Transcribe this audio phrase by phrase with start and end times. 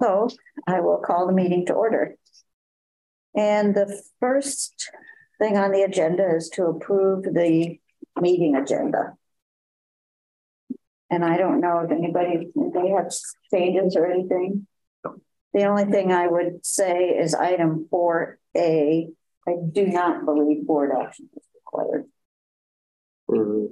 [0.00, 0.28] So
[0.66, 2.14] I will call the meeting to order.
[3.34, 4.90] And the first
[5.38, 7.78] thing on the agenda is to approve the
[8.20, 9.14] meeting agenda.
[11.10, 13.12] And I don't know if anybody, if they have
[13.52, 14.66] changes or anything.
[15.54, 19.08] The only thing I would say is item 4A.
[19.46, 22.04] I do not believe board action is required.
[23.26, 23.68] For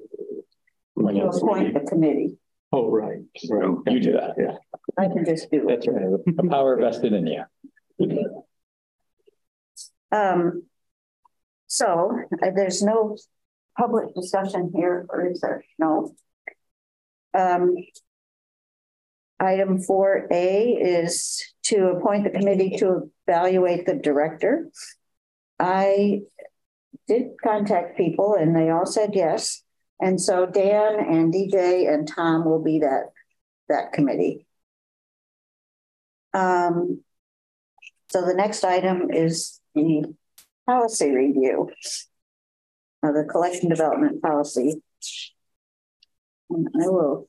[0.97, 2.39] To appoint the committee.
[2.73, 3.19] Oh, right.
[3.51, 3.79] right.
[3.87, 4.35] You do that.
[4.39, 4.57] Yeah.
[4.99, 5.85] I can just do it.
[5.85, 6.37] That's right.
[6.37, 8.45] The power vested in you.
[10.13, 10.65] Um,
[11.67, 13.17] so uh, there's no
[13.79, 15.65] public discussion here, or is there?
[15.79, 16.15] No.
[17.35, 17.75] Um,
[19.39, 24.71] item 4A is to appoint the committee to evaluate the director.
[25.59, 26.21] I
[27.07, 29.63] did contact people and they all said yes.
[30.01, 33.11] And so Dan and DJ and Tom will be that
[33.69, 34.47] that committee.
[36.35, 37.03] Um,
[38.11, 40.15] so the next item is the
[40.67, 41.71] policy review
[43.03, 44.83] of the collection development policy.
[46.51, 47.29] And I will.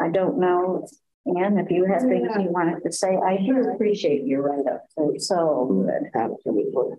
[0.00, 0.86] I don't know,
[1.26, 3.16] Anne, if you have things you wanted to say.
[3.16, 4.84] I do appreciate your write up.
[4.98, 6.98] So, so good.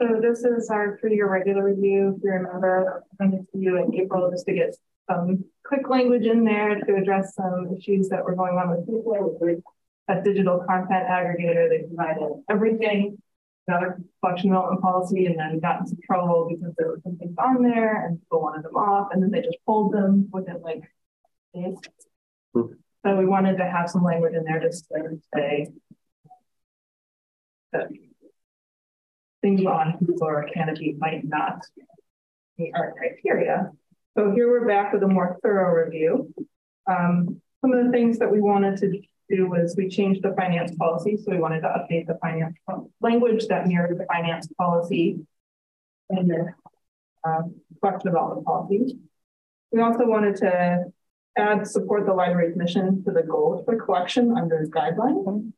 [0.00, 2.14] So this is our three-year regular review.
[2.16, 4.74] If you remember, I it to you in April just to get
[5.10, 9.62] some quick language in there to address some issues that were going on with people.
[10.08, 13.18] A digital content aggregator, they provided everything,
[13.68, 17.62] another collection development policy, and then got into trouble because there were some things on
[17.62, 20.82] there and people wanted them off, and then they just pulled them within like
[21.54, 21.76] days.
[22.54, 22.72] Hmm.
[23.04, 25.68] So we wanted to have some language in there just to say
[27.72, 27.88] that
[29.42, 31.64] things on Hoopla or Kanopy might not
[32.58, 33.70] meet our criteria.
[34.16, 36.32] So here we're back with a more thorough review.
[36.86, 40.74] Um, some of the things that we wanted to do was we changed the finance
[40.76, 41.16] policy.
[41.16, 42.56] So we wanted to update the finance
[43.00, 45.20] language that mirrored the finance policy
[46.08, 46.52] and the
[47.24, 48.98] um, collection development policy.
[49.72, 50.84] We also wanted to
[51.36, 55.52] add support the library's mission to the goals for collection under guidelines.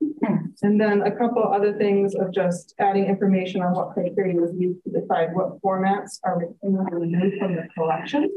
[0.62, 4.84] And then a couple other things of just adding information on what criteria was used
[4.84, 8.28] to decide what formats are removed from the collection.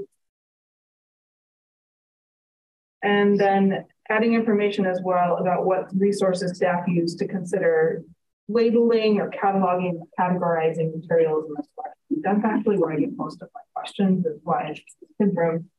[3.02, 8.04] And then adding information as well about what resources staff use to consider
[8.48, 12.22] labeling or cataloging, categorizing materials in this collection.
[12.22, 14.76] That's actually where I get most of my questions is why
[15.20, 15.70] syndrome,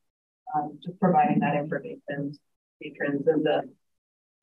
[0.54, 2.38] um, just providing that information to
[2.82, 3.62] patrons and the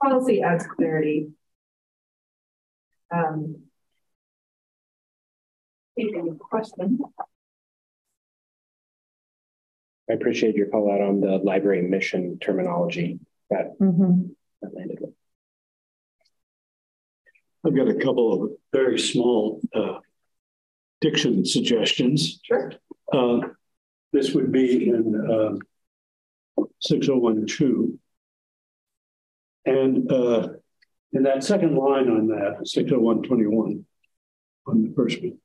[0.01, 1.31] policy adds clarity
[3.13, 3.63] um,
[5.97, 6.99] any question?
[10.09, 13.19] I appreciate your call out on the library mission terminology
[13.49, 14.35] that, mm -hmm.
[14.61, 15.13] that landed with.
[17.63, 19.99] I've got a couple of very small uh,
[20.99, 22.39] diction suggestions.
[22.43, 22.71] Sure.
[23.13, 23.39] Uh,
[24.11, 25.57] this would be in uh,
[26.79, 28.00] 6012.
[29.65, 30.49] And uh,
[31.13, 33.85] and that second line on that, 60121,
[34.67, 35.37] on the first one,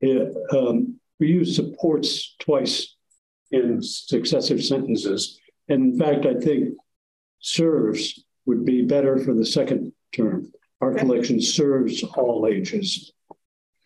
[0.00, 2.94] it, um, we use supports twice
[3.50, 5.40] in successive sentences.
[5.68, 6.74] And in fact, I think
[7.40, 10.52] serves would be better for the second term.
[10.80, 13.12] Our collection serves all ages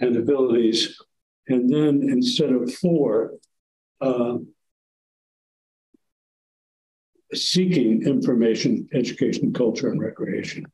[0.00, 1.00] and abilities.
[1.46, 3.34] And then instead of four,
[4.00, 4.38] uh,
[7.34, 10.66] seeking information, education, culture, and recreation.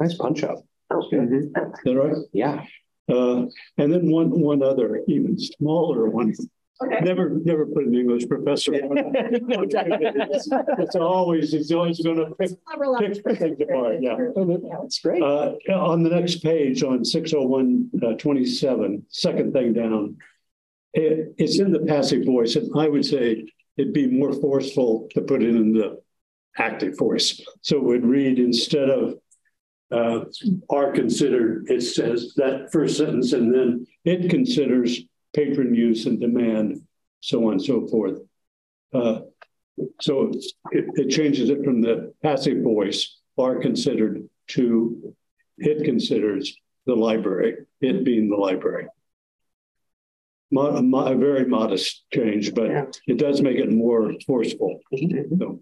[0.00, 0.64] Nice punch up.
[0.90, 1.16] Okay.
[1.16, 1.74] Mm -hmm.
[1.74, 2.16] Is that right?
[2.32, 2.64] Yeah.
[3.08, 3.46] Uh,
[3.78, 6.34] and then one one other, even smaller one.
[6.80, 7.00] Okay.
[7.02, 9.42] Never, never put an English professor on it.
[9.42, 10.48] no, it's,
[10.78, 12.50] it's always, it's always going to pick,
[13.24, 13.96] pick things apart.
[14.00, 15.20] Yeah, yeah that's great.
[15.20, 20.18] Uh, on the next page, on 601 uh, 27, second thing down,
[20.94, 23.44] it, it's in the passive voice, and I would say
[23.78, 26.00] it'd be more forceful to put it in the
[26.58, 27.40] active voice.
[27.62, 29.14] So it would read instead of
[29.90, 30.24] uh,
[30.68, 35.00] are considered, it says that first sentence, and then it considers
[35.34, 36.82] patron use and demand,
[37.20, 38.18] so on and so forth.
[38.92, 39.20] Uh,
[40.00, 40.30] so
[40.72, 45.14] it, it, changes it from the passive voice, are considered, to
[45.58, 46.54] it considers
[46.86, 48.88] the library, it being the library.
[50.50, 52.84] Mo mo a very modest change, but yeah.
[53.06, 54.80] it does make it more forceful.
[54.92, 55.38] Mm -hmm.
[55.38, 55.60] so.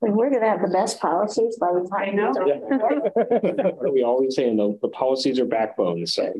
[0.00, 2.18] We're gonna have the best policies by the time.
[2.20, 4.56] I What are we always saying?
[4.56, 6.32] The, the policies are backbone, so.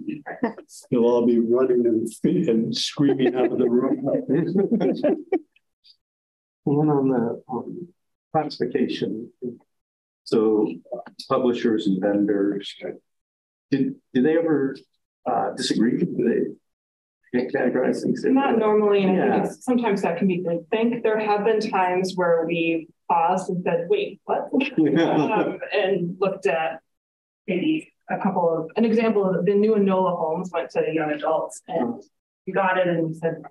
[0.91, 2.09] You'll all be running and,
[2.49, 4.03] and screaming out of the room.
[6.65, 7.89] One on the um,
[8.33, 9.33] classification.
[10.25, 10.73] So
[11.29, 12.75] publishers and vendors,
[13.71, 14.77] did, did they ever
[15.31, 15.99] uh, disagree?
[15.99, 16.57] Do
[17.33, 18.25] they categorize things?
[18.25, 19.43] Not normally, and I Yeah.
[19.43, 21.03] think sometimes that can be groupthink.
[21.03, 24.49] There have been times where we paused and said, wait, what?
[24.79, 26.81] um, and looked at
[27.47, 31.61] maybe a couple of, an example of the new Enola Holmes went to young adults
[31.69, 32.03] and
[32.47, 33.43] we got it and we said,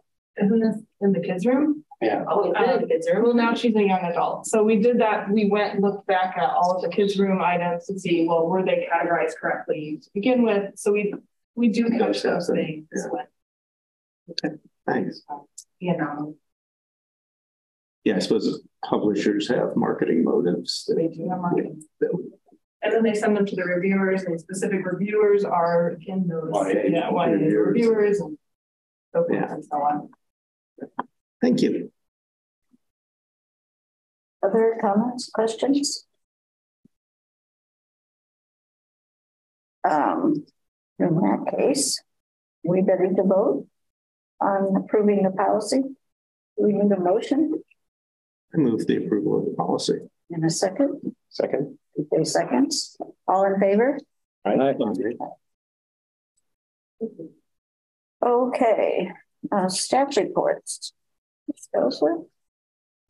[0.41, 1.84] isn't this in the kids' room?
[2.05, 2.23] Yeah.
[2.27, 3.23] Oh, um, it's in the kids' room.
[3.23, 4.45] Well, now she's a young adult.
[4.45, 5.29] So we did that.
[5.29, 8.47] We went and looked back at all of the kids' room items to see, well,
[8.47, 10.77] were they categorized correctly to begin with?
[10.77, 11.13] So we,
[11.55, 14.57] we do catch those things when,
[14.87, 15.21] Thanks.
[15.29, 15.45] Um,
[15.79, 16.35] you know,
[18.03, 20.85] Yeah, I suppose publishers have marketing motives.
[20.87, 21.83] That, they do have marketing.
[22.83, 26.81] And then they send them to the reviewers and specific reviewers are in those, YA
[26.87, 27.67] yeah, YA reviewers.
[27.73, 28.37] reviewers and
[29.11, 29.51] so forth Yeah.
[29.53, 30.09] and so on.
[31.41, 31.91] Thank you.
[34.45, 36.05] Other comments, questions?
[39.89, 40.45] Um,
[40.99, 42.01] in that case,
[42.63, 43.65] we ready to vote
[44.39, 45.81] on approving the policy?
[45.81, 47.63] Do we need a motion
[48.53, 49.99] I move the approval of the policy.
[50.29, 51.15] in a second?
[51.29, 51.77] Second.
[51.99, 52.97] Okay, seconds.
[53.27, 53.97] All in favor?
[54.45, 54.75] Aye.
[58.23, 59.11] Okay,
[59.51, 60.93] uh, staff reports.
[61.47, 61.67] Ms.
[61.73, 62.25] Elsworth?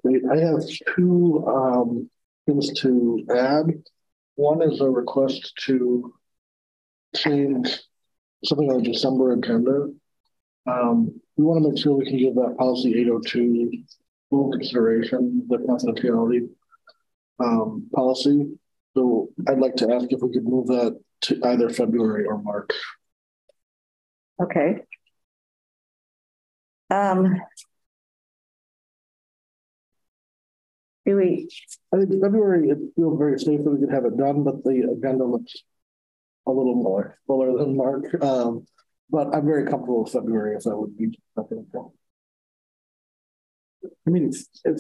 [0.06, 0.64] I have
[0.96, 2.10] two um,
[2.46, 3.66] things to add.
[4.36, 6.14] One is a request to
[7.16, 7.80] change
[8.44, 9.90] something on the December agenda.
[10.68, 13.84] Um, we want to make sure we can give that policy 802
[14.30, 16.50] full consideration, the confidentiality
[17.40, 18.58] um, policy.
[18.96, 22.72] So I'd like to ask if we could move that to either February or March.
[24.42, 24.82] Okay.
[26.90, 27.42] Um.
[31.06, 31.48] Do we,
[31.94, 34.90] I think February, it feels very safe that we could have it done, but the
[34.92, 35.54] agenda looks
[36.48, 38.06] a little more fuller than March.
[38.22, 38.66] Um,
[39.10, 41.20] but I'm very comfortable with February if that would be.
[41.36, 41.66] something.
[44.08, 44.32] I mean,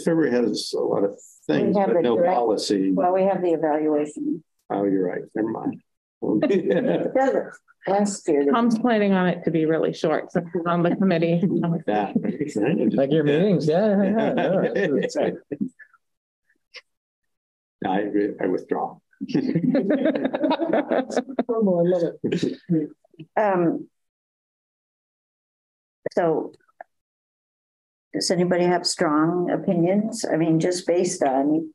[0.04, 2.92] February has a lot of things, but no direct- policy.
[2.92, 4.44] well, we have the evaluation.
[4.72, 5.22] Oh, you're right.
[5.36, 5.82] Never mind.
[7.88, 8.46] Last year.
[8.52, 11.44] Tom's planning on it to be really short since he's on the committee.
[11.86, 12.16] That.
[12.96, 15.30] Like your meetings, yeah, yeah, yeah.
[17.86, 18.44] No, I.
[18.44, 18.98] I withdraw.
[19.36, 21.04] I
[21.48, 22.90] love it.
[23.38, 23.88] Um.
[26.14, 26.52] So.
[28.14, 30.24] Does anybody have strong opinions?
[30.32, 31.72] I mean, just based on.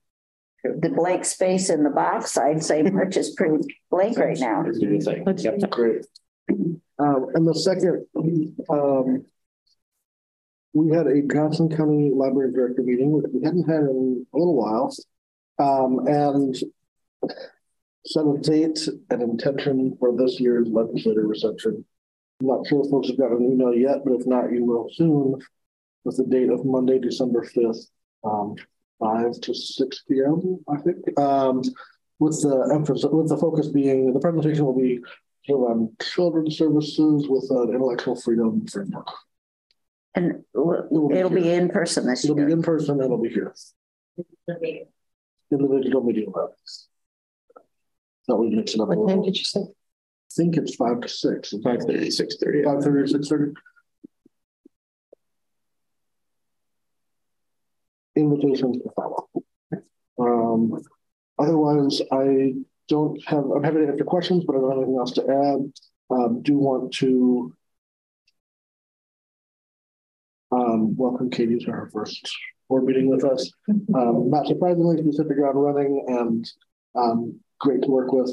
[0.63, 4.63] The blank space in the box, I'd say March is pretty blank right now.
[4.63, 5.27] What do you think?
[5.27, 5.71] Let's- Yep.
[5.71, 6.05] Great.
[6.51, 8.05] Um, and the second,
[8.69, 9.25] um,
[10.75, 14.55] we had a Johnson County Library Director meeting, which we hadn't had in a little
[14.55, 14.95] while.
[15.61, 16.57] Um, and
[18.07, 21.85] set a date and intention for this year's legislative reception.
[22.41, 24.89] I'm not sure if folks have got an email yet, but if not, you will
[24.91, 25.39] soon.
[26.05, 27.91] With the date of Monday, December fifth,
[28.25, 28.55] um,
[28.99, 31.21] five to six p.m., I think.
[31.21, 31.61] Um,
[32.19, 35.01] with the emphasis, with the focus being, the presentation will be
[35.45, 39.09] sort of on children's services with an intellectual freedom framework.
[40.15, 42.33] And w- it'll be in person this year.
[42.33, 43.55] It'll be in person, it'll be here,
[45.51, 46.51] in the digital media lab.
[48.29, 49.25] That we mix it up a What time little.
[49.25, 49.61] did you say?
[49.61, 51.53] I think it's five to six.
[51.65, 52.63] Five thirty, six thirty.
[52.63, 53.53] Five thirty or six thirty.
[58.17, 59.29] Invitations to follow.
[60.19, 60.81] Um,
[61.39, 62.55] otherwise, I
[62.89, 65.73] don't have, I'm happy to answer questions, but I don't have anything else to add.
[66.11, 67.55] Um, do want to
[70.51, 72.29] um, welcome Katie to her first
[72.71, 73.53] board meeting with us.
[73.69, 76.51] Um, not surprisingly, she's hit the ground running and
[76.95, 78.31] um, great to work with.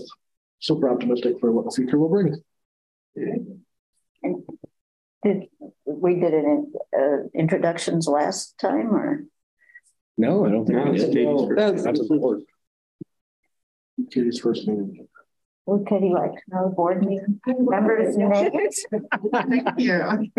[0.59, 2.35] Super optimistic for what the future will bring.
[4.23, 4.43] And
[5.23, 5.43] did,
[5.85, 6.65] we did it
[6.97, 9.23] uh, introductions last time or?
[10.17, 11.13] No, I don't think No, we it's did.
[11.13, 11.83] Katie's first.
[11.83, 12.41] That's a board.
[14.11, 15.07] Katie's first meeting.
[15.65, 18.85] Would Katie like to know board meeting members' names?
[19.31, 20.31] Thank you.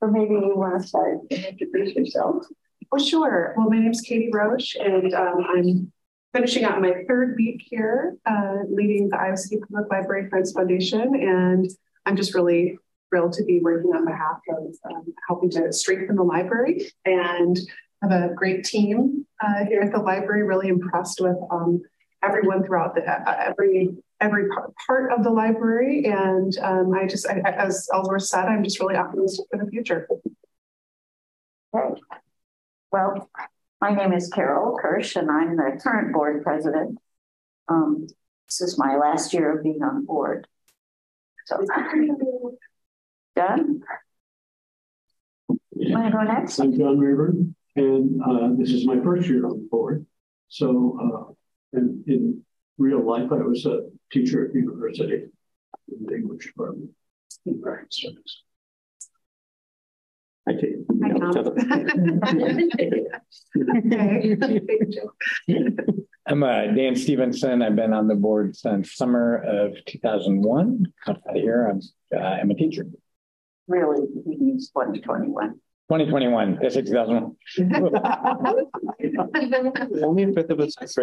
[0.00, 2.46] Or maybe you want to start and introduce yourself?
[2.90, 3.54] Oh, sure.
[3.56, 5.92] Well, my name is Katie Roche, and um, I'm
[6.34, 11.14] finishing out my third week here, uh, leading the Iowa City Public Library Friends Foundation.
[11.14, 11.70] And
[12.06, 12.78] I'm just really
[13.10, 17.58] thrilled to be working on behalf of um, helping to strengthen the library and
[18.02, 20.42] have a great team uh, here at the library.
[20.42, 21.82] Really impressed with um,
[22.22, 24.44] everyone throughout the uh, every every
[24.86, 28.94] part of the library, and um, I just, I, as Elsworth said, I'm just really
[28.94, 30.08] optimistic for the future.
[31.76, 32.00] Okay.
[32.92, 33.28] Well,
[33.80, 36.98] my name is Carol Kirsch, and I'm the current board president.
[37.68, 38.06] Um,
[38.48, 40.46] this is my last year of being on board.
[41.46, 41.64] So,
[43.34, 43.82] done.
[45.48, 46.60] Want to go next?
[46.60, 50.06] I'm John Raeburn, and uh, this is my first year on the board.
[50.48, 52.44] So, uh, and in
[52.78, 55.24] real life, I was a teacher at the university
[55.88, 56.90] in the English department.
[60.48, 60.86] I do.
[66.26, 67.62] I'm uh, Dan Stevenson.
[67.62, 70.92] I've been on the board since summer of 2001.
[71.08, 71.80] Out here, I'm,
[72.16, 72.86] uh, I'm a teacher.
[73.68, 75.60] Really, he means 2021.
[75.92, 77.36] 2021, that's 2001.
[80.02, 80.96] Only a fifth of us It's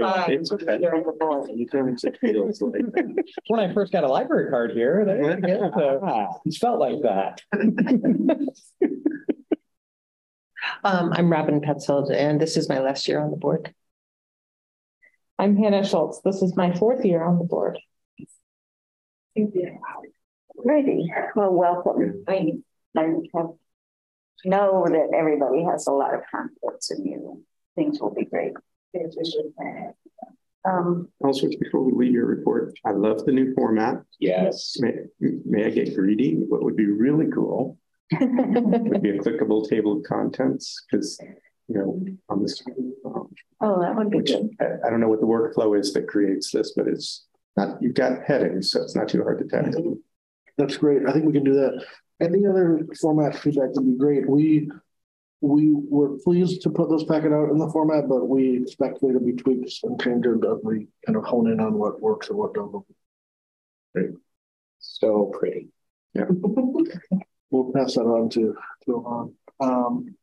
[0.52, 0.80] okay.
[3.48, 5.06] when I first got a library card here,
[5.76, 7.40] so it's felt like that.
[10.84, 13.72] um, I'm Robin Paetzold, and this is my last year on the board.
[15.38, 16.20] I'm Hannah Schultz.
[16.22, 17.78] This is my fourth year on the board.
[20.58, 21.14] Ready.
[21.36, 22.24] Well, welcome.
[22.28, 22.54] I,
[22.98, 23.50] I have
[24.46, 27.44] know that everybody has a lot of confidence in you.
[27.76, 28.54] Things will be great.
[30.66, 34.04] Um, also, before we leave your report, I love the new format.
[34.20, 34.78] Yes.
[34.80, 36.36] May, may I get greedy?
[36.36, 37.78] What would be really cool
[38.12, 41.20] would be a clickable table of contents because,
[41.68, 42.62] you know, on this.
[43.06, 43.30] Um,
[43.62, 44.50] oh, that would be good.
[44.60, 47.94] I, I, don't know what the workflow is that creates this, but it's not, you've
[47.94, 49.80] got headings, so it's not too hard to text.
[50.58, 51.08] That's great.
[51.08, 51.86] I think we can do that.
[52.22, 54.30] Any other format feedback would be great.
[54.30, 54.70] We
[55.42, 59.14] we were pleased to put this packet out in the format, but we expect there
[59.14, 62.38] to be tweaks and changes as we kind of hone in on what works and
[62.38, 62.86] what doesn't.
[63.96, 64.12] Great.
[64.80, 65.70] So pretty.
[66.14, 66.26] Yeah.
[67.52, 69.34] we'll pass that on to to on.
[69.62, 70.16] Um,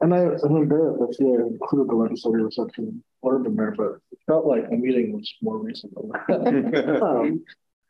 [0.00, 3.98] and I, I'm embarrassed that yeah, I included the legislative reception blurb in there, but
[4.12, 5.92] it felt like the meeting was more recent.
[7.02, 7.44] um,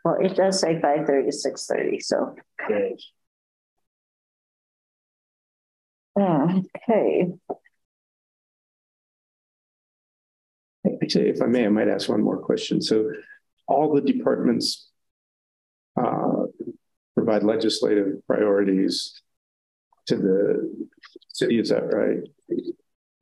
[0.06, 2.36] well, it does say 5.30 to 6.30, so.
[2.64, 2.96] Okay.
[6.16, 7.32] Okay.
[11.02, 12.80] Actually, if I may, I might ask one more question.
[12.80, 13.10] So
[13.66, 14.90] all the departments
[16.00, 16.44] uh,
[17.16, 19.20] provide legislative priorities
[20.06, 20.86] to the
[21.30, 22.20] city, is that right?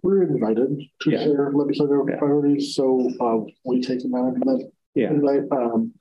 [0.03, 1.25] We're invited to yeah.
[1.25, 2.19] share legislative yeah.
[2.19, 5.09] priorities, so uh, we take the management yeah.
[5.09, 5.51] invite.
[5.51, 5.95] Um,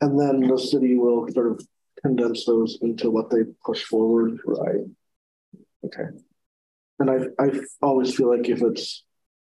[0.00, 1.66] and then the city will sort of
[2.02, 4.40] condense those into what they push forward.
[4.44, 4.86] Right.
[5.84, 6.08] Okay.
[6.98, 7.50] And I I
[7.82, 9.04] always feel like if it's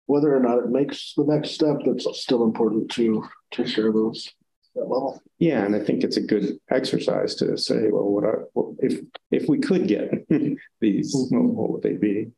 [0.06, 4.32] whether or not it makes the next step, that's still important to to share those
[4.76, 5.20] that level.
[5.38, 9.00] Yeah, and I think it's a good exercise to say, well, what, are, what if
[9.30, 10.10] if we could get
[10.80, 11.36] these, mm-hmm.
[11.36, 12.30] what, what would they be?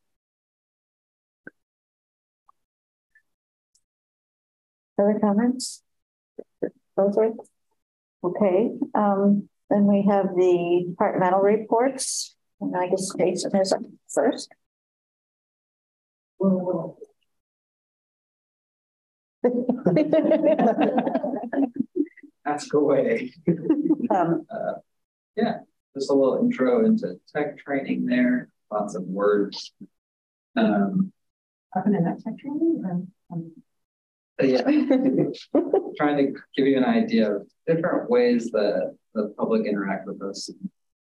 [4.99, 5.83] Other comments?
[6.97, 7.31] Those are
[8.28, 14.52] Okay, um, then we have the departmental reports, and I guess Jason is up first.
[22.44, 23.32] Ask away.
[24.11, 24.75] Um, uh,
[25.37, 25.61] yeah,
[25.94, 28.50] just a little intro into tech training there.
[28.70, 29.73] Lots of words.
[30.54, 31.12] Um,
[31.73, 32.82] Happened in that tech training?
[32.85, 33.52] Or, um,
[34.40, 34.62] yeah,
[35.97, 40.49] trying to give you an idea of different ways that the public interact with us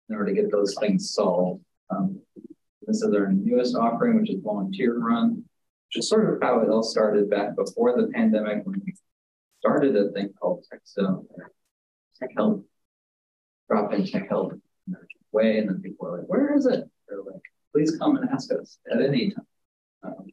[0.09, 1.61] in order to get those things solved.
[1.89, 2.19] Um,
[2.85, 6.69] this is our newest offering, which is volunteer run, which is sort of how it
[6.69, 8.93] all started back before the pandemic when we
[9.59, 11.25] started a thing called Tech Zone,
[12.19, 12.65] Tech Help,
[13.69, 14.61] drop in Tech Help in
[15.33, 15.57] way.
[15.57, 16.83] And then people are like, where is it?
[17.07, 17.41] They're like,
[17.73, 19.47] please come and ask us at any time.
[20.03, 20.25] Um,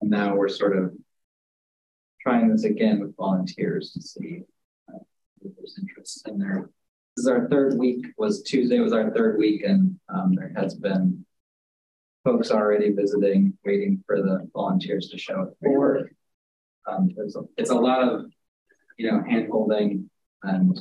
[0.00, 0.92] and now we're sort of
[2.20, 4.42] trying this again with volunteers to see
[4.88, 4.98] uh,
[5.42, 6.70] if there's interest in there.
[7.16, 10.74] This is our third week, was Tuesday was our third week, and um, there has
[10.74, 11.24] been
[12.24, 16.10] folks already visiting, waiting for the volunteers to show up for.
[16.86, 18.26] Um, a, it's a lot of,
[18.96, 20.08] you know, hand holding
[20.42, 20.78] and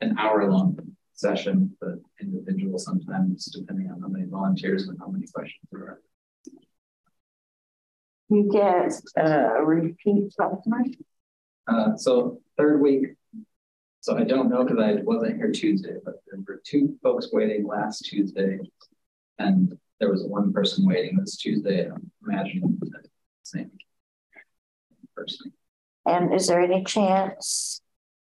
[0.00, 0.78] an hour long
[1.14, 6.00] session, but individual sometimes, depending on how many volunteers and how many questions there are.
[8.32, 10.84] You get uh, a repeat customer?
[11.68, 13.08] Uh, so third week.
[14.00, 17.66] So I don't know because I wasn't here Tuesday, but there were two folks waiting
[17.66, 18.58] last Tuesday,
[19.38, 21.90] and there was one person waiting this Tuesday.
[21.90, 23.02] I'm imagining the
[23.42, 23.70] same
[25.14, 25.52] person.
[26.06, 27.82] And is there any chance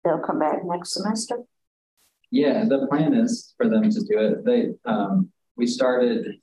[0.03, 1.37] they'll come back next semester?
[2.31, 4.43] Yeah, the plan is for them to do it.
[4.43, 6.41] They um, we started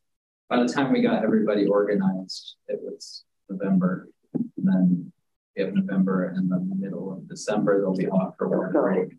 [0.49, 4.09] by the time we got everybody organized, it was November.
[4.35, 5.13] And then
[5.57, 9.17] we have November and the middle of December, they'll be off for winter break.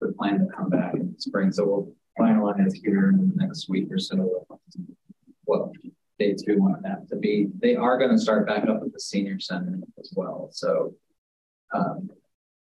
[0.00, 1.52] We plan to come back in the spring.
[1.52, 4.46] So we'll finalize here in the next week or so
[5.44, 5.70] what
[6.18, 7.48] dates we want that to be.
[7.60, 10.48] They are going to start back up at the senior center as well.
[10.52, 10.94] So
[11.72, 12.10] um,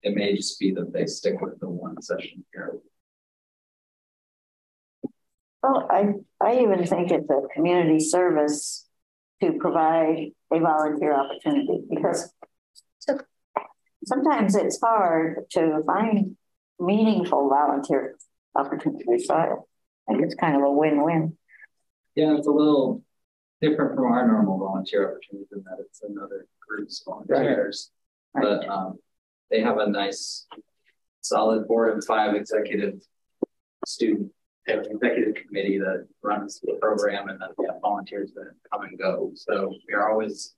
[0.02, 2.78] it may just be that they stick with the one session here.
[5.62, 8.88] Well, I, I even think it's a community service
[9.40, 12.32] to provide a volunteer opportunity because
[14.04, 16.36] sometimes it's hard to find
[16.78, 18.16] meaningful volunteer
[18.54, 19.26] opportunities.
[19.26, 21.36] So I think it's kind of a win-win.
[22.14, 23.02] Yeah, it's a little
[23.60, 27.90] different from our normal volunteer opportunities in that it's another group's volunteers.
[28.34, 28.42] Right.
[28.42, 28.98] But um,
[29.50, 30.46] they have a nice
[31.20, 33.00] solid board of five executive
[33.86, 34.32] student
[34.68, 38.82] have an executive committee that runs the program and then we have volunteers that come
[38.82, 39.32] and go.
[39.34, 40.54] So we are always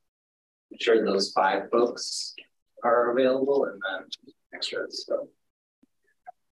[0.81, 2.35] sure those five folks
[2.83, 4.09] are available and then
[4.55, 5.05] extras.
[5.07, 5.29] So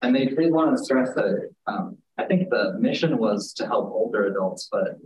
[0.03, 3.91] and they did want to stress that um, I think the mission was to help
[3.91, 4.99] older adults, but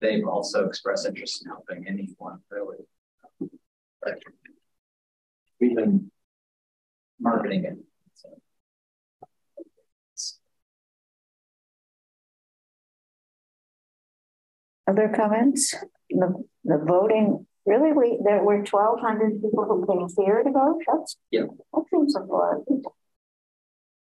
[0.00, 2.78] they've also expressed interest in helping anyone really.
[4.02, 4.20] But
[5.60, 6.10] we've been
[7.20, 7.78] marketing it.
[14.88, 15.74] Other comments?
[16.08, 20.80] The, the voting, really, we there were 1,200 people who came here to vote?
[20.86, 21.42] That's, yeah.
[21.74, 22.96] That seems like a lot of people.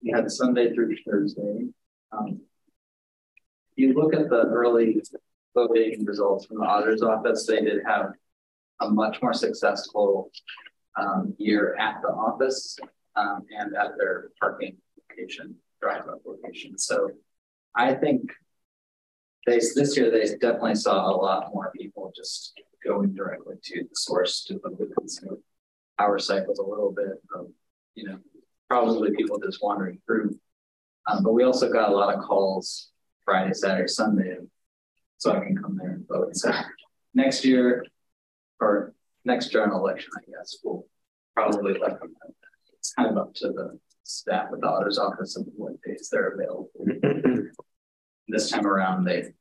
[0.02, 1.68] We had Sunday through Thursday.
[2.10, 2.40] Um,
[3.76, 5.00] you look at the early
[5.54, 8.12] voting results from the auditor's office, they did have
[8.80, 10.30] a much more successful
[10.96, 12.76] um, year at the office
[13.14, 14.76] um, and at their parking
[15.08, 16.76] location, drive-up location.
[16.78, 17.10] So
[17.76, 18.32] I think
[19.46, 22.52] they this year they definitely saw a lot more people just
[22.84, 24.88] going directly to the source to look at
[25.98, 27.46] power cycles a little bit of
[27.94, 28.18] you know
[28.68, 30.38] probably people just wandering through.
[31.06, 32.90] Um, but we also got a lot of calls
[33.24, 34.36] friday saturday sunday
[35.18, 36.34] so i can come there and vote.
[36.36, 36.52] So
[37.14, 37.84] next year
[38.60, 40.86] or next general election i guess we'll
[41.34, 42.34] probably let them know.
[42.78, 46.30] It's kind of up to the staff at the auditor's office and what days they're
[46.30, 46.70] available
[48.28, 49.32] this time around they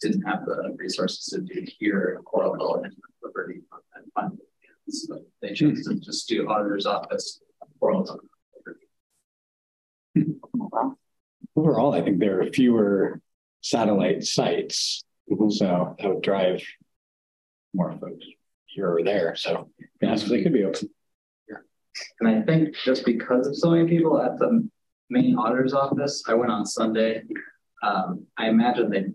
[0.00, 3.60] didn't have the resources to do here in Coralville and Liberty
[3.94, 4.38] and fund
[4.88, 5.54] so they hmm.
[5.54, 7.40] chose to just do auditor's office
[7.82, 8.18] Coralville.
[11.56, 13.20] Overall, I think there are fewer
[13.60, 16.62] satellite sites, so that would drive
[17.74, 18.24] more folks
[18.66, 19.34] here or there.
[19.36, 20.90] So yes, they could be open.
[22.20, 24.68] And I think just because of so many people at the
[25.08, 27.22] main auditor's office, I went on Sunday
[27.86, 29.06] um, I imagine they,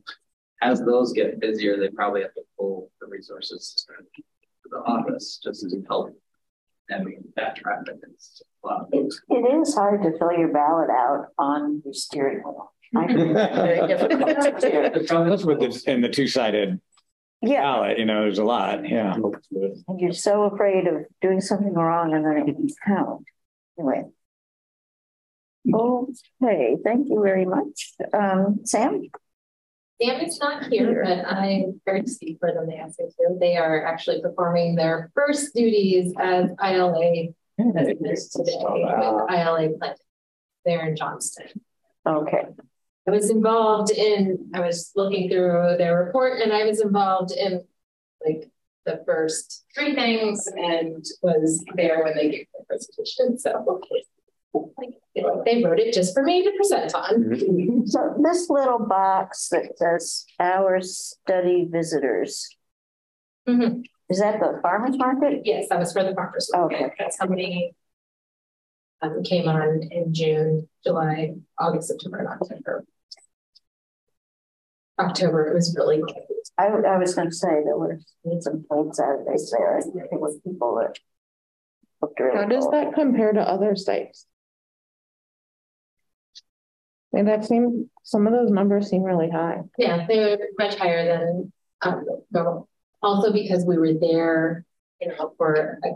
[0.62, 5.62] as those get busier, they probably have to pull the resources to the office just
[5.70, 6.16] to help
[6.90, 7.98] having that traffic.
[8.14, 9.22] It's a lot of things.
[9.30, 12.74] It is hard to fill your ballot out on the steering wheel.
[12.96, 14.26] I very difficult
[15.30, 16.80] That's with this and the two sided
[17.42, 17.62] yeah.
[17.62, 18.88] ballot, you know, there's a lot.
[18.88, 19.16] Yeah.
[19.16, 23.26] And you're so afraid of doing something wrong and then it can count.
[23.80, 24.04] Anyway.
[25.74, 27.94] Okay, thank you very much.
[28.14, 29.02] Um, Sam?
[30.02, 32.68] Sam is not here, but I'm very to speak for them.
[32.68, 33.38] They asked me to.
[33.40, 37.28] They are actually performing their first duties as ILA
[37.60, 40.00] residents today with ILA Plant
[40.66, 41.48] there in Johnston.
[42.08, 42.44] Okay.
[43.08, 47.64] I was involved in, I was looking through their report and I was involved in
[48.26, 48.50] like
[48.86, 53.38] the first three things and was there when they gave their presentation.
[53.38, 53.82] So
[54.54, 57.24] they wrote it just for me to present on.
[57.24, 57.86] Mm-hmm.
[57.86, 62.50] So this little box that says our study visitors.
[63.48, 63.82] Mm-hmm.
[64.10, 65.42] Is that the farmers market?
[65.46, 66.76] Yes, that was for the farmers market.
[66.76, 66.94] Okay.
[67.00, 67.74] That's how many
[69.02, 72.86] um, came on in June, July, August, September, and October.
[75.00, 76.26] October, it was really cute.
[76.58, 78.00] I, I was going to say there were
[78.42, 79.78] some folks Saturdays there.
[79.78, 81.00] I think it was people that
[82.02, 82.72] looked really How does cool.
[82.72, 84.28] that compare to other sites?
[87.14, 89.60] And that seemed some of those numbers seem really high.
[89.78, 92.70] Yeah, they were much higher than um, normal.
[93.02, 94.66] Also because we were there,
[95.02, 95.90] you know, for a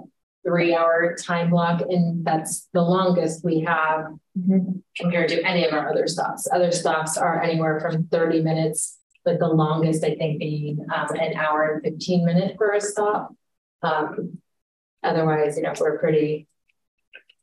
[0.45, 4.79] three-hour time block, and that's the longest we have mm-hmm.
[4.97, 6.47] compared to any of our other stops.
[6.51, 11.33] Other stops are anywhere from 30 minutes but the longest I think being um, an
[11.35, 13.35] hour and 15 minutes for a stop.
[13.81, 14.37] Um,
[15.03, 16.47] otherwise, you know, we're pretty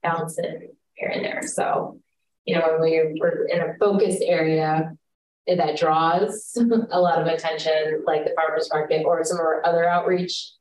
[0.03, 0.41] balanced
[0.95, 1.43] here and there.
[1.43, 2.01] So,
[2.45, 4.93] you know, when we, we're in a focused area
[5.47, 6.57] that draws
[6.91, 10.53] a lot of attention, like the farmers market or some of our other outreach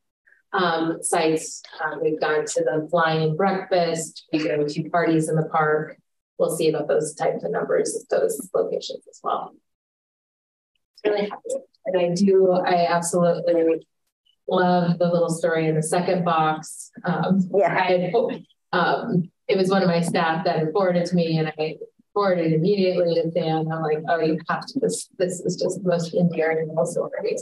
[0.52, 1.62] um, sites.
[1.82, 4.26] Um, we've gone to the flying breakfast.
[4.32, 5.96] We go to parties in the park.
[6.38, 9.54] We'll see about those types of numbers at those locations as well.
[11.04, 11.50] Really happy.
[11.86, 13.86] And I do, I absolutely
[14.48, 16.90] love the little story in the second box.
[17.04, 17.74] Um, yeah.
[17.78, 21.76] I had, um, it was one of my staff that forwarded to me and I
[22.14, 23.70] forwarded immediately to Dan.
[23.70, 27.36] I'm like, oh, you have to, this, this is just the most endearing little story.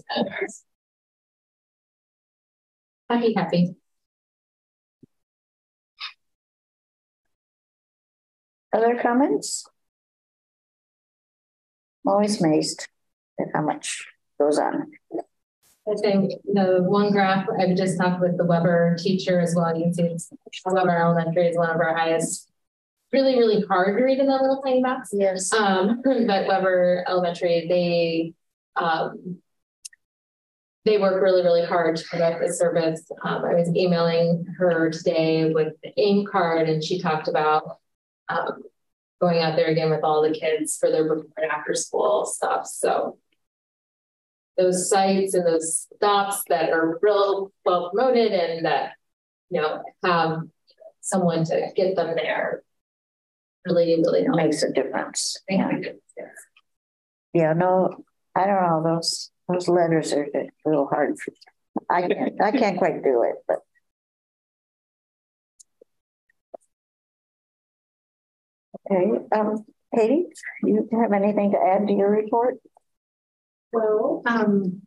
[3.09, 3.77] Happy, happy.
[8.73, 9.69] Other comments?
[12.05, 12.89] I'm always amazed
[13.41, 14.07] at how much
[14.39, 14.91] goes on.
[15.91, 19.77] I think the one graph I've just talked with the Weber teacher as well.
[19.77, 22.49] You can see Weber Elementary is one of our highest.
[23.13, 25.11] Really, really hard to read in the little tiny box.
[25.13, 25.53] Yes.
[25.53, 28.35] Um, but Weber Elementary, they
[28.77, 29.39] um,
[30.85, 33.11] they work really, really hard to promote the service.
[33.25, 37.79] Um, I was emailing her today with the AIM card, and she talked about
[38.29, 38.63] um,
[39.21, 42.67] going out there again with all the kids for their before and after school stuff.
[42.67, 43.19] So
[44.61, 48.93] those sites and those stops that are real well promoted and that
[49.49, 50.43] you know have
[51.01, 52.63] someone to get them there
[53.67, 54.37] really, really helps.
[54.37, 55.39] makes a difference.
[55.49, 55.71] Yeah.
[57.35, 61.19] yeah, no, I don't know those those letters are a little hard.
[61.19, 61.33] For,
[61.91, 63.59] I can't, I can't quite do it, but.
[68.91, 70.27] Okay, um, Katie,
[70.65, 72.57] you have anything to add to your report?
[73.73, 74.83] Well, um,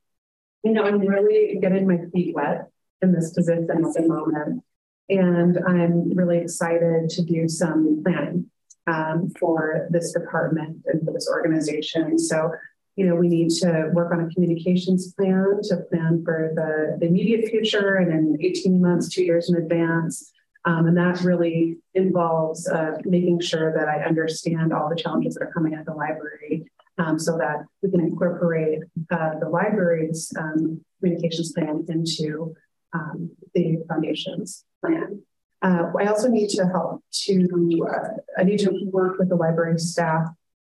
[0.63, 2.69] you know, I'm really getting my feet wet
[3.01, 4.63] in this position at the moment.
[5.09, 8.49] And I'm really excited to do some planning
[8.87, 12.17] um, for this department and for this organization.
[12.17, 12.51] So
[12.95, 17.07] you know, we need to work on a communications plan to plan for the, the
[17.07, 20.31] immediate future and in 18 months, two years in advance.
[20.65, 25.43] Um, and that really involves uh, making sure that I understand all the challenges that
[25.43, 28.79] are coming at the library um, so that we can incorporate
[29.11, 32.55] uh, the library's um, communications plan into
[32.93, 35.21] um, the foundation's plan.
[35.61, 39.79] Uh, I also need to help to, uh, I need to work with the library
[39.79, 40.27] staff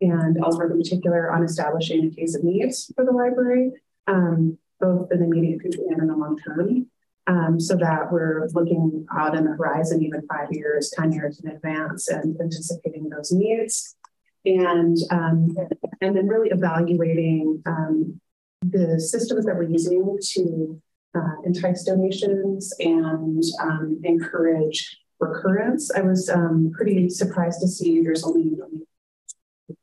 [0.01, 3.71] and Elsworth in particular on establishing a case of needs for the library,
[4.08, 6.88] um, both in the immediate future and in the long term,
[7.28, 11.49] um, so that we're looking out in the horizon, even five years, 10 years in
[11.49, 13.95] advance and anticipating those needs.
[14.45, 15.55] And, um,
[16.01, 18.19] and then really evaluating um,
[18.62, 20.81] the systems that we're using to
[21.15, 25.91] uh, entice donations and um, encourage recurrence.
[25.95, 28.51] I was um, pretty surprised to see there's only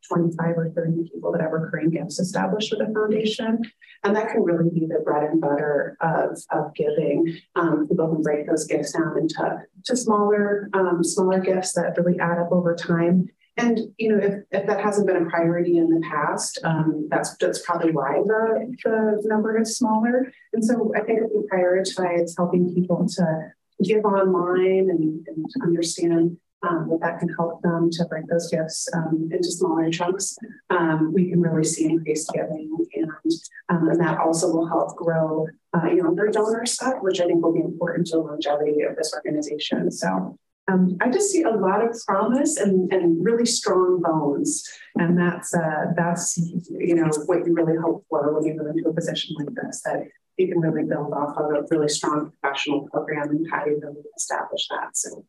[0.08, 3.60] 25 or 30 people that have recurring gifts established with a foundation.
[4.04, 7.36] And that can really be the bread and butter of, of giving.
[7.56, 12.18] Um, people can break those gifts down into to smaller, um, smaller gifts that really
[12.20, 13.28] add up over time.
[13.56, 17.36] And you know, if, if that hasn't been a priority in the past, um, that's
[17.36, 20.32] that's probably why the, the number is smaller.
[20.54, 23.52] And so I think if we prioritize helping people to
[23.84, 28.88] give online and, and understand um, that that can help them to break those gifts
[28.94, 30.36] um, into smaller chunks,
[30.70, 32.74] um, we can really see increased giving.
[32.94, 33.32] And,
[33.68, 37.52] um, and that also will help grow uh, younger donor set, which I think will
[37.52, 39.90] be important to the longevity of this organization.
[39.90, 44.64] So um, I just see a lot of promise and, and really strong bones.
[44.96, 48.88] And that's, uh, that's, you know, what you really hope for when you go into
[48.88, 50.04] a position like this, that
[50.36, 54.02] you can really build off of a really strong professional program and how you really
[54.16, 54.96] establish that.
[54.96, 55.24] So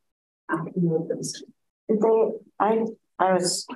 [1.89, 2.85] did they, I,
[3.19, 3.67] I was,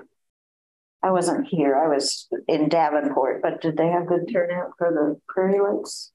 [1.01, 1.75] I wasn't here.
[1.75, 6.11] I was in Davenport, but did they have good turnout for the Prairie Lights?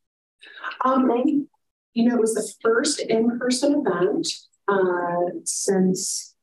[0.84, 1.48] Um,
[1.94, 4.28] you know, it was the first in-person event
[4.68, 6.34] uh, since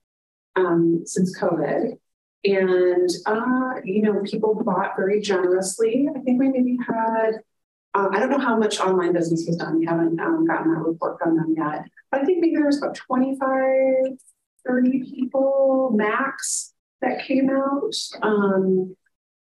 [0.56, 1.98] um, since COVID,
[2.44, 6.08] and uh, you know, people bought very generously.
[6.14, 7.42] I think we maybe had
[7.96, 9.80] uh, I don't know how much online business was done.
[9.80, 11.86] We haven't um, gotten that report from them yet.
[12.12, 14.18] But I think maybe there was about 25,
[14.68, 17.96] 30 people max that came out.
[18.22, 18.96] Um,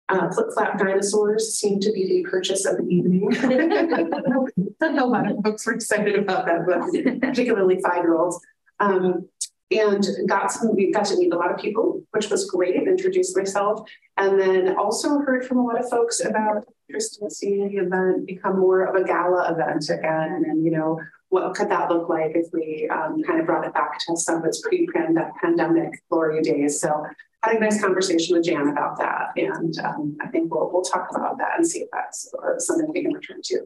[0.09, 3.27] uh, Flip Flap Dinosaurs seemed to be the purchase of the evening.
[4.81, 8.39] a lot of folks were excited about that, but particularly five year olds.
[8.79, 9.27] Um,
[9.69, 13.35] and got some, we got to meet a lot of people, which was great, introduced
[13.35, 13.85] myself,
[14.15, 18.25] and then also heard from a lot of folks about interest in seeing the event
[18.25, 20.45] become more of a gala event again.
[20.47, 23.73] And, you know, what could that look like if we um, kind of brought it
[23.73, 26.79] back to some of its pre-pandemic glory days?
[26.79, 27.05] So
[27.43, 29.31] had a nice conversation with Jan about that.
[29.35, 33.01] And um, I think we'll, we'll talk about that and see if that's something we
[33.01, 33.59] can return to.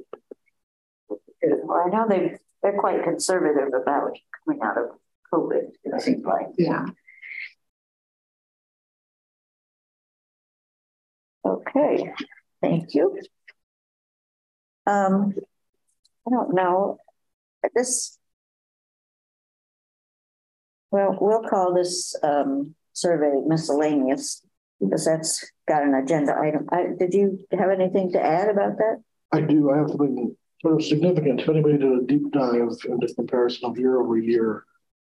[1.44, 4.86] Well, I know they, they're quite conservative about coming out of
[5.34, 6.48] COVID, it seems like.
[6.58, 6.86] Yeah.
[11.46, 12.12] Okay,
[12.62, 13.18] thank you.
[14.86, 15.34] Um,
[16.28, 16.98] I don't know.
[17.76, 18.18] This,
[20.92, 24.44] well, we'll call this um, survey miscellaneous
[24.80, 26.68] because that's got an agenda item.
[26.72, 29.02] I, did you have anything to add about that?
[29.32, 29.72] I do.
[29.72, 31.42] I have something sort of significant.
[31.42, 34.66] If anybody did a deep dive into comparison of year over year,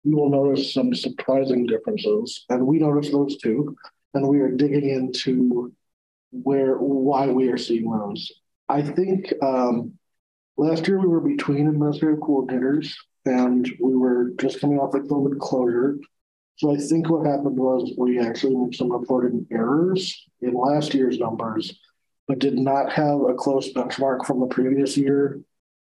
[0.03, 3.75] you will notice some surprising differences, and we notice those too.
[4.13, 5.73] And we are digging into
[6.31, 8.31] where why we are seeing those.
[8.69, 9.93] I think um,
[10.57, 12.93] last year we were between administrative coordinators,
[13.25, 15.97] and we were just coming off the COVID closure.
[16.57, 21.17] So I think what happened was we actually made some reported errors in last year's
[21.17, 21.79] numbers,
[22.27, 25.41] but did not have a close benchmark from the previous year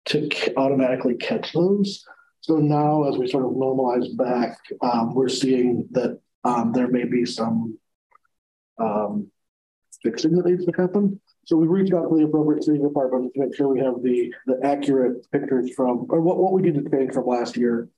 [0.06, 2.04] to automatically catch those.
[2.40, 7.04] So now, as we sort of normalize back, um, we're seeing that um, there may
[7.04, 7.78] be some
[8.78, 9.30] um,
[10.02, 11.20] fixing that needs to happen.
[11.44, 14.32] So we reached out to the appropriate city department to make sure we have the
[14.46, 17.88] the accurate pictures from or what, what we need to change from last year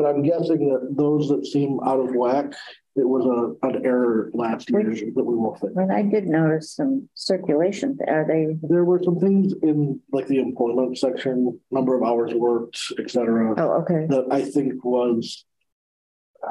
[0.00, 2.54] but I'm guessing that those that seem out of whack,
[2.96, 5.72] it was a, an error last year that we will fix.
[5.72, 7.98] When I did notice some circulation.
[8.08, 8.56] Are they?
[8.62, 13.54] There were some things in like the employment section, number of hours worked, etc.
[13.56, 14.06] Oh, okay.
[14.08, 15.44] That I think was,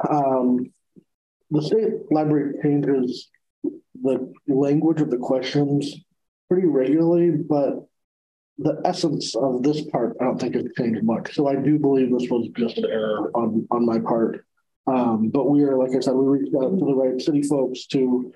[0.08, 0.72] um,
[1.50, 3.28] the state library changes
[4.02, 5.94] the language of the questions
[6.48, 7.86] pretty regularly, but
[8.58, 11.34] the essence of this part, I don't think has changed much.
[11.34, 14.46] So I do believe this was just an error on on my part.
[14.90, 17.86] Um, but we are, like I said, we reached out to the right city folks
[17.88, 18.32] to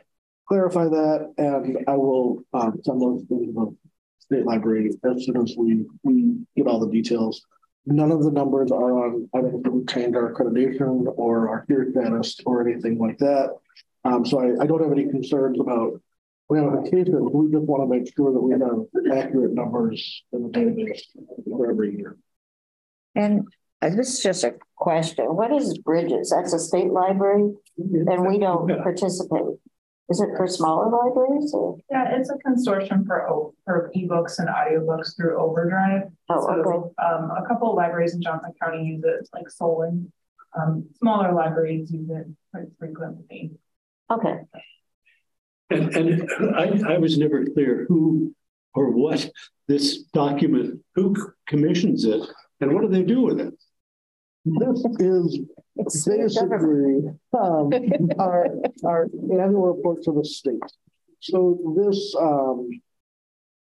[0.47, 3.77] clarify that, and I will um, send those to the
[4.21, 7.43] state library as soon as we we get all the details.
[7.87, 9.29] None of the numbers are on.
[9.35, 13.51] I don't think we changed our accreditation or our tier status or anything like that.
[14.05, 16.01] Um, so I, I don't have any concerns about
[16.51, 21.01] that we just want to make sure that we have accurate numbers in the database
[21.47, 22.17] for every year.
[23.15, 23.47] And
[23.91, 25.27] this is just a question.
[25.27, 26.31] What is Bridges?
[26.31, 29.59] That's a state library and we don't participate.
[30.11, 31.53] Is it for smaller libraries?
[31.55, 31.79] Or?
[31.91, 36.03] Yeah, it's a consortium for for ebooks and audiobooks through Overdrive.
[36.29, 36.95] Oh, so, okay.
[37.03, 40.13] Um, a couple of libraries in Johnson County use it, like Solon.
[40.57, 43.53] Um, smaller libraries use it quite frequently.
[44.11, 44.41] Okay.
[45.71, 48.35] And, and I, I was never clear who
[48.75, 49.31] or what
[49.69, 51.17] this document, who
[51.49, 52.21] commissions it,
[52.61, 53.55] and what do they do with it?
[54.45, 55.41] This is
[56.07, 57.03] basically
[57.33, 57.71] um,
[58.19, 58.47] our,
[58.85, 60.61] our annual report to the state.
[61.21, 62.69] So this um,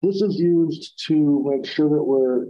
[0.02, 2.48] this is used to make sure that we're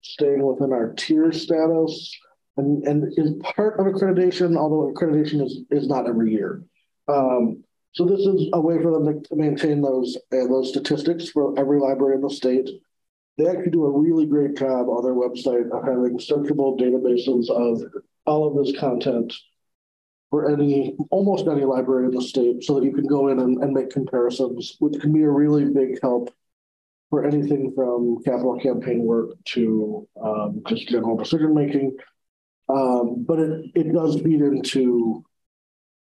[0.00, 2.10] staying within our tier status
[2.56, 6.62] and, and is part of accreditation, although accreditation is, is not every year.
[7.08, 7.62] Um,
[7.92, 11.78] so this is a way for them to maintain those uh, those statistics for every
[11.78, 12.70] library in the state.
[13.38, 17.82] They actually do a really great job on their website of having searchable databases of
[18.26, 19.32] all of this content
[20.30, 23.62] for any almost any library in the state, so that you can go in and,
[23.62, 26.32] and make comparisons, which can be a really big help
[27.10, 31.96] for anything from capital campaign work to um, just general decision making.
[32.68, 35.22] Um, but it, it does feed into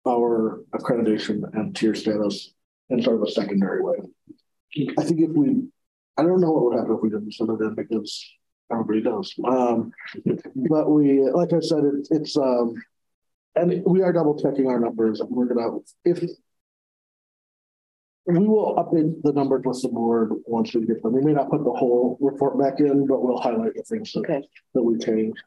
[0.07, 2.53] our accreditation and tier status
[2.91, 3.97] in sort of a secondary way.
[4.99, 5.69] I think if we,
[6.21, 8.31] I don't know what would happen if we didn't submit it because
[8.71, 9.35] everybody does.
[9.43, 9.91] Um,
[10.69, 12.75] but we, like I said, it, it's, um,
[13.57, 15.23] and we are double checking our numbers.
[15.27, 16.23] We're gonna, if
[18.27, 21.15] we will update the numbers with the board once we get them.
[21.15, 24.21] We may not put the whole report back in, but we'll highlight the things that,
[24.21, 24.43] okay.
[24.75, 25.43] that we changed.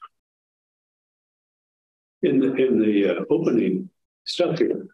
[2.23, 3.89] In the in the uh, opening
[4.25, 4.87] stuff here.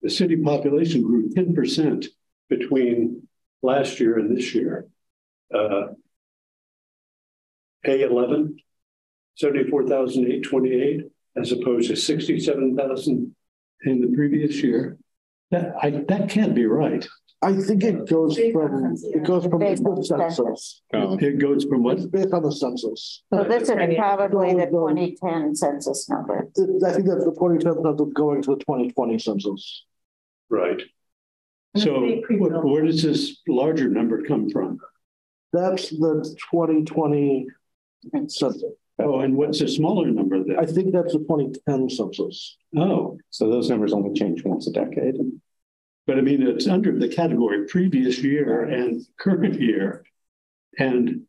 [0.00, 2.06] The city population grew 10%
[2.48, 3.28] between
[3.62, 4.86] last year and this year.
[5.54, 5.88] Uh,
[7.86, 8.56] A11,
[9.36, 11.02] 74,828,
[11.36, 13.34] as opposed to 67,000
[13.84, 14.98] in the previous year.
[15.50, 17.06] That, I, that can't be right.
[17.40, 20.82] I think it goes from, it goes from Based on the census.
[20.92, 21.98] It goes from what?
[21.98, 23.22] It's based on the census.
[23.32, 26.48] So this is probably the twenty ten census number.
[26.58, 29.84] I think that's the twenty ten census going to the twenty twenty census.
[30.50, 30.82] Right.
[31.76, 34.80] So wh- where does this larger number come from?
[35.52, 37.46] That's the twenty twenty
[38.12, 38.62] census.
[39.00, 42.56] Oh, and what's the smaller number I think that's the twenty ten census.
[42.76, 45.16] Oh, So those numbers only change once a decade.
[46.06, 50.04] but I mean, it's under the category previous year and current year.
[50.78, 51.22] And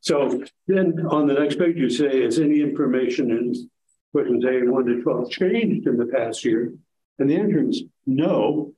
[0.00, 3.70] so then on the next page, you say, is any information in
[4.12, 6.72] questions A one to twelve changed in the past year?
[7.18, 8.72] And the answer is no,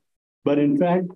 [0.45, 1.09] but in fact,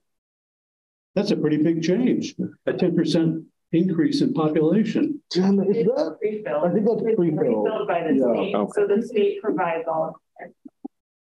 [1.15, 2.35] that's a pretty big change,
[2.67, 5.21] a ten percent increase in population.
[5.33, 6.65] Jen, is It's that, pre-filled.
[6.65, 7.39] I think that's It's pre-filled.
[7.39, 8.33] pre-filled by the Yeah.
[8.35, 8.71] state, Okay.
[8.75, 10.05] so the state provides all.
[10.05, 10.55] of it.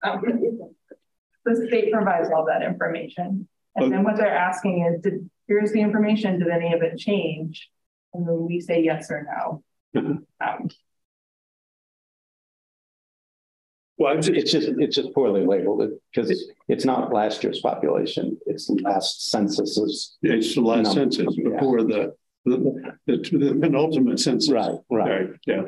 [0.03, 0.23] Um,
[1.47, 3.49] The state provides all that information.
[3.77, 7.71] And then what they're asking is, did, here's the information, did any of it change?
[8.13, 9.63] And then we say yes or no.
[9.95, 10.25] Mhm.
[10.41, 10.69] Um,
[14.01, 16.31] Well, it's, It's just, it's just poorly labeled because
[16.69, 18.39] it's not last year's population.
[18.47, 20.17] It's the last census's.
[20.23, 20.95] it's the last No.
[20.95, 21.51] census Yeah.
[21.51, 22.15] before the,
[22.47, 22.57] the,
[23.07, 24.51] the the penultimate census.
[24.51, 25.11] Right, right.
[25.11, 25.63] Right, yeah.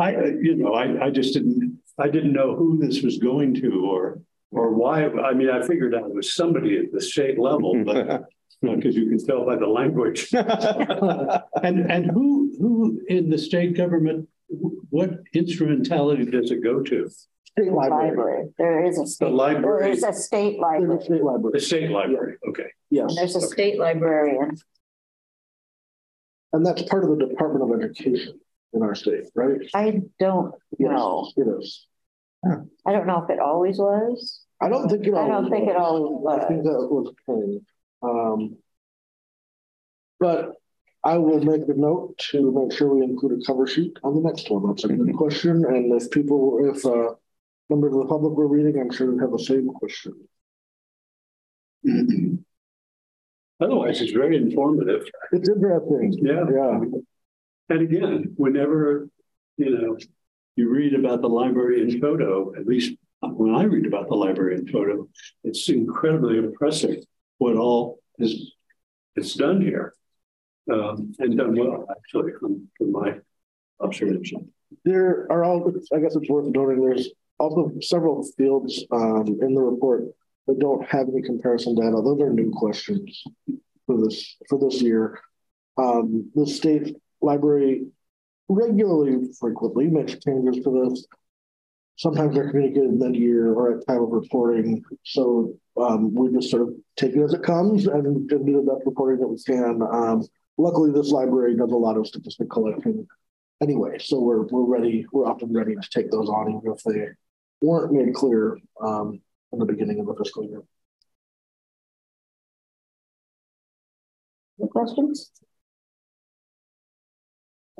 [0.00, 0.10] I,
[0.46, 4.20] you know, I, I just didn't, I didn't know who this was going to or,
[4.50, 5.06] or why.
[5.06, 8.24] I mean, I figured out it was somebody at the state level, but
[8.60, 10.20] because you can tell by the language.
[11.62, 17.08] And, and who, who in the state government, what instrumentality does it go to?
[17.58, 21.02] State library, Library, there is a state, there library, is a state There's library, a
[21.02, 22.66] state library, the state library, okay.
[22.90, 23.08] yes.
[23.10, 24.56] and there's a state librarian.
[26.54, 28.38] And that's part of the Department of Education
[28.74, 29.58] in our state, right?
[29.74, 31.30] I don't Yes, know.
[31.36, 31.86] It is.
[32.44, 34.40] I don't know if it always was.
[34.60, 35.30] I don't think it I always.
[35.32, 36.22] don't think it was.
[36.24, 37.66] always I think that was changed.
[38.02, 38.56] Um.
[40.20, 40.52] But
[41.04, 44.20] I will make a note to make sure we include a cover sheet on the
[44.20, 44.66] next one.
[44.66, 45.64] That's a good question.
[45.64, 47.14] And if people, if uh
[47.72, 50.12] members of the public were reading, I'm sure they have the same question.
[53.60, 55.02] Otherwise, it's very informative.
[55.32, 56.12] It's interesting.
[56.30, 56.44] Yeah.
[56.52, 56.80] Yeah.
[57.70, 59.08] And again, whenever,
[59.56, 59.96] you know,
[60.56, 64.56] you read about the library in photo, at least when I read about the library
[64.56, 65.08] in photo,
[65.44, 66.96] it's incredibly impressive
[67.38, 68.52] what all is,
[69.16, 69.94] is done here.
[70.72, 73.10] Um, and done well, actually, from, from my
[73.80, 74.52] observation.
[74.84, 75.58] There are all,
[75.94, 77.08] I guess it's worth noting, there's
[77.42, 80.02] also several fields um in the report
[80.46, 81.98] that don't have any comparison data.
[82.02, 83.22] Those are new questions
[83.86, 85.18] for this, for this year.
[85.76, 87.86] Um, the state library
[88.48, 91.06] regularly, frequently makes changes to this.
[91.96, 94.82] Sometimes they're communicated mid-year or at time of reporting.
[95.04, 98.66] So um, we just sort of take it as it comes and, and do the
[98.70, 99.80] best reporting that we can.
[99.82, 100.22] Um,
[100.58, 103.06] luckily, this library does a lot of statistic collecting
[103.62, 105.06] anyway, so we're we're ready.
[105.12, 107.08] We're often ready to take those on, even if they
[107.62, 109.20] weren't made clear um,
[109.52, 110.62] in the beginning of the fiscal year.
[114.60, 115.30] Any Questions?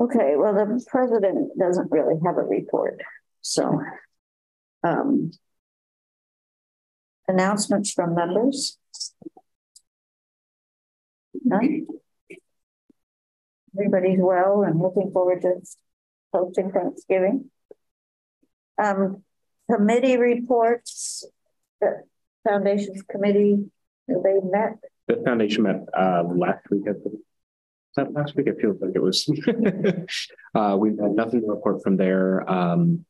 [0.01, 3.01] Okay, well, the president doesn't really have a report,
[3.41, 3.81] so.
[4.83, 5.31] Um.
[7.29, 8.79] Announcements from members?
[11.45, 11.87] None?
[13.75, 15.55] Everybody's well and looking forward to
[16.33, 17.51] hosting Thanksgiving.
[18.77, 19.23] Um,
[19.73, 21.25] committee reports,
[21.81, 22.03] the
[22.47, 23.71] foundations committee,
[24.09, 24.79] they met?
[25.09, 27.19] The foundation met uh last week at the.
[27.97, 28.47] that last week?
[28.47, 29.29] It feels like it was.
[30.55, 32.49] Uh, we've had nothing to report from there.
[32.51, 33.07] Um.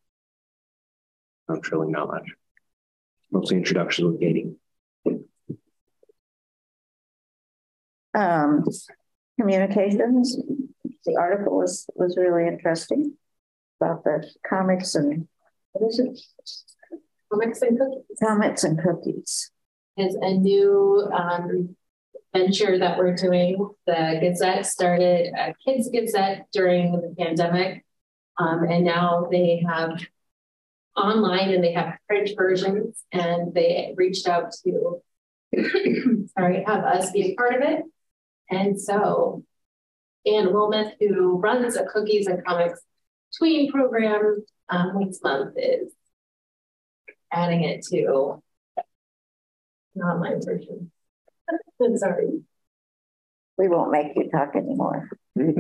[1.49, 2.29] Not really not much.
[3.33, 4.57] Mostly introductions with gating.
[8.15, 8.65] Um,
[9.41, 10.37] communications,
[11.05, 13.17] the article was, was really interesting
[13.81, 15.27] about the comics and,
[15.73, 16.21] what is it?
[17.33, 19.51] Comics and cookies Comics and cookies.
[19.97, 21.77] is a new um,
[22.35, 23.69] venture that we're doing.
[23.87, 27.85] The Gazette started a Kids Gazette during the pandemic.
[28.39, 30.01] Um, and now they have
[30.97, 35.03] online and they have print versions and they reached out to,
[36.39, 37.83] sorry, have us be a part of it.
[38.51, 39.45] And so
[40.27, 42.81] Ann Wilmoth, who runs a cookies and comics
[43.39, 45.93] tween program um, a month is
[47.33, 48.43] adding it to
[49.95, 50.91] an online version.
[51.83, 52.43] I'm sorry.
[53.59, 55.09] We won't make you talk anymore.
[55.37, 55.55] Literally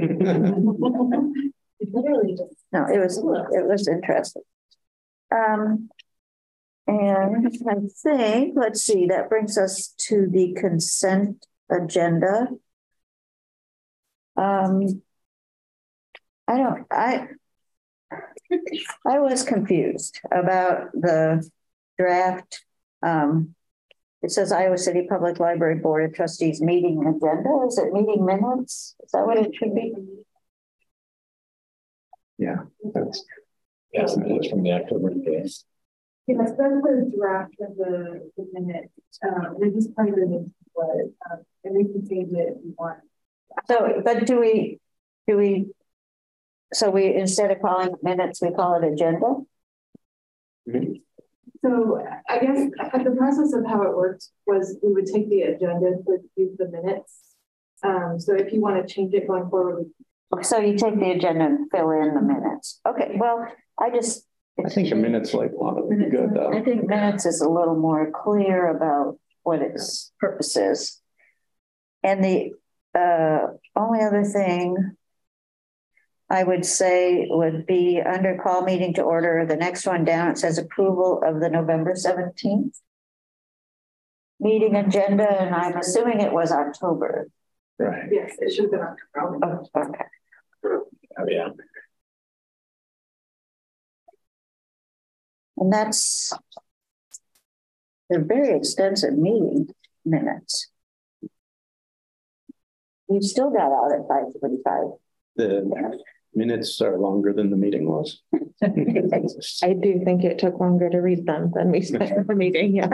[2.36, 4.42] just No, it was, it was interesting.
[5.30, 5.88] Um,
[6.86, 12.48] And I think, let's see, that brings us to the consent agenda.
[14.36, 15.02] Um,
[16.48, 17.28] I don't, I,
[19.06, 21.48] I was confused about the
[21.98, 22.64] draft.
[23.02, 23.54] Um,
[24.22, 27.66] it says Iowa City Public Library Board of Trustees meeting agenda.
[27.66, 28.94] Is it meeting minutes?
[29.02, 29.94] Is that what it should be?
[32.38, 32.56] Yeah,
[32.94, 33.24] that's
[33.92, 35.64] Yes, minutes from the October days.
[36.26, 38.90] Yes, that's the draft of the, the minute.
[39.26, 40.84] Um, this is part of the, but,
[41.30, 43.00] um, and we can change it if we want.
[43.66, 44.80] So, but do we,
[45.28, 45.66] do we,
[46.72, 49.36] so we, instead of calling it minutes, we call it agenda?
[51.64, 52.70] So I guess
[53.04, 56.68] the process of how it worked was we would take the agenda to use the
[56.68, 57.18] minutes.
[57.84, 59.86] Um, so if you want to change it going forward,
[60.30, 62.80] we So you take the agenda and fill in the minutes.
[62.86, 63.46] Okay, well,
[63.78, 64.26] I just.
[64.64, 66.52] I think a minute's like a lot of good though.
[66.52, 71.00] I think minutes is a little more clear about what its purpose is.
[72.02, 72.50] And the
[72.94, 73.46] uh,
[73.76, 74.96] only other thing
[76.32, 80.38] I would say would be under call meeting to order, the next one down, it
[80.38, 82.80] says approval of the November 17th
[84.40, 87.28] meeting agenda, and I'm assuming it was October.
[87.78, 88.08] Right.
[88.10, 89.66] yes, it should have been October.
[89.74, 90.04] Oh, okay.
[91.18, 91.48] Oh, yeah.
[95.58, 96.32] And that's
[98.08, 99.68] they're very extensive meeting
[100.04, 100.70] minutes.
[103.10, 104.98] You've still got out at five forty-five.
[105.36, 105.62] The
[106.34, 108.22] minutes are longer than the meeting was.
[108.62, 112.76] I do think it took longer to read them than we spent in the meeting,
[112.76, 112.88] yeah.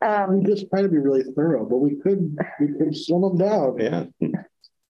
[0.00, 3.38] Um, We just try to be really thorough, but we could, we could slim them
[3.38, 3.76] down.
[3.78, 4.04] Yeah.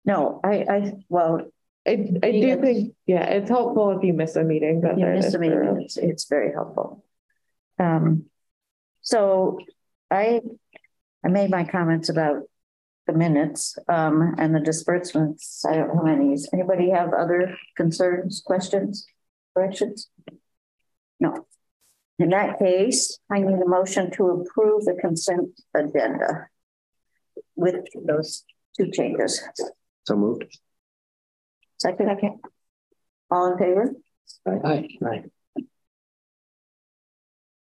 [0.04, 1.42] no, I, I, well,
[1.86, 5.14] I, I do think, yeah, it's helpful if you miss a meeting, but you they're
[5.14, 7.04] missed this a meeting, it's, it's very helpful.
[7.78, 8.26] Um,
[9.00, 9.58] so
[10.10, 10.40] I,
[11.24, 12.42] I made my comments about
[13.06, 15.64] the minutes, um, and the disbursements.
[15.64, 16.36] I don't have any.
[16.52, 19.06] Anybody have other concerns, questions,
[19.54, 20.08] corrections?
[21.18, 21.46] No.
[22.18, 26.48] In that case, I need a motion to approve the consent agenda
[27.56, 27.76] with
[28.06, 28.44] those
[28.76, 29.42] two changes.
[30.04, 30.44] So moved.
[31.78, 32.30] Second, okay.
[33.30, 33.92] All in favor?
[34.46, 34.88] Aye.
[35.04, 35.24] Aye.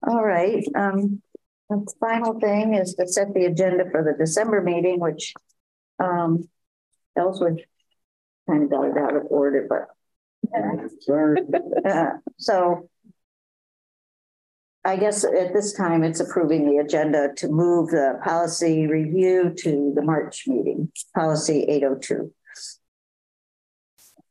[0.08, 1.22] All right, um,
[1.70, 5.34] the final thing is to set the agenda for the December meeting, which,
[6.00, 6.48] um,
[7.18, 7.60] Elsworth
[8.48, 9.88] kind of got it out of order, but,
[11.00, 11.42] Sorry.
[11.86, 12.90] uh, so
[14.84, 19.94] I guess at this time, it's approving the agenda to move the policy review to
[19.96, 22.32] the March meeting, policy eight oh two.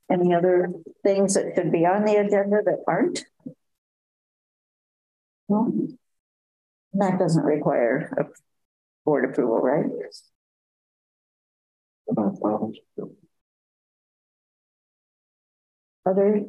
[0.08, 0.70] Any other
[1.02, 3.24] things that should be on the agenda that aren't?
[5.48, 5.72] Well,
[6.94, 8.24] that doesn't require a
[9.04, 9.86] board approval, right?
[16.06, 16.40] Other?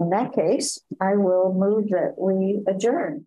[0.00, 3.26] In that case, I will move that we adjourn.